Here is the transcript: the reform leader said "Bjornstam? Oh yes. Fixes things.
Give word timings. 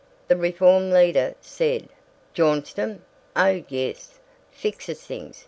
the 0.27 0.35
reform 0.35 0.89
leader 0.89 1.35
said 1.41 1.87
"Bjornstam? 2.35 3.01
Oh 3.35 3.63
yes. 3.69 4.19
Fixes 4.49 5.03
things. 5.05 5.39